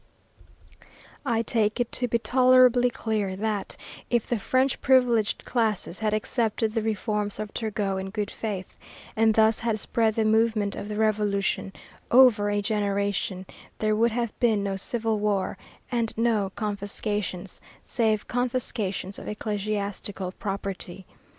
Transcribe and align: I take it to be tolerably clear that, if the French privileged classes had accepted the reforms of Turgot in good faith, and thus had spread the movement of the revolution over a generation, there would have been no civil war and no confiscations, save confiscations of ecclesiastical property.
I 1.27 1.43
take 1.43 1.79
it 1.79 1.91
to 1.91 2.07
be 2.07 2.17
tolerably 2.17 2.89
clear 2.89 3.35
that, 3.35 3.77
if 4.09 4.25
the 4.25 4.39
French 4.39 4.81
privileged 4.81 5.45
classes 5.45 5.99
had 5.99 6.11
accepted 6.11 6.73
the 6.73 6.81
reforms 6.81 7.37
of 7.39 7.53
Turgot 7.53 7.99
in 7.99 8.09
good 8.09 8.31
faith, 8.31 8.75
and 9.15 9.35
thus 9.35 9.59
had 9.59 9.79
spread 9.79 10.15
the 10.15 10.25
movement 10.25 10.75
of 10.75 10.87
the 10.89 10.95
revolution 10.95 11.71
over 12.09 12.49
a 12.49 12.63
generation, 12.63 13.45
there 13.77 13.95
would 13.95 14.11
have 14.13 14.33
been 14.39 14.63
no 14.63 14.75
civil 14.75 15.19
war 15.19 15.55
and 15.91 16.17
no 16.17 16.51
confiscations, 16.55 17.61
save 17.83 18.27
confiscations 18.27 19.19
of 19.19 19.27
ecclesiastical 19.27 20.31
property. 20.31 21.05